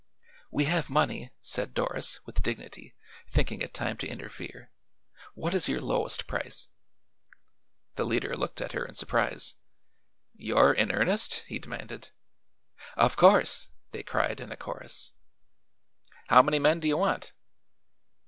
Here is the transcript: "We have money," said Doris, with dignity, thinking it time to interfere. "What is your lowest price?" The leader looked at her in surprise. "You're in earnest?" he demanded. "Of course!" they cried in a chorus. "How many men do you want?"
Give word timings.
"We 0.49 0.65
have 0.65 0.89
money," 0.89 1.29
said 1.41 1.75
Doris, 1.75 2.25
with 2.25 2.41
dignity, 2.41 2.95
thinking 3.29 3.61
it 3.61 3.71
time 3.71 3.97
to 3.97 4.07
interfere. 4.07 4.71
"What 5.35 5.53
is 5.53 5.69
your 5.69 5.79
lowest 5.79 6.25
price?" 6.25 6.69
The 7.97 8.03
leader 8.03 8.35
looked 8.35 8.61
at 8.61 8.71
her 8.71 8.83
in 8.83 8.95
surprise. 8.95 9.53
"You're 10.33 10.73
in 10.73 10.91
earnest?" 10.91 11.43
he 11.45 11.59
demanded. 11.59 12.09
"Of 12.97 13.15
course!" 13.15 13.69
they 13.91 14.01
cried 14.01 14.39
in 14.39 14.51
a 14.51 14.57
chorus. 14.57 15.13
"How 16.29 16.41
many 16.41 16.57
men 16.57 16.79
do 16.79 16.87
you 16.87 16.97
want?" 16.97 17.31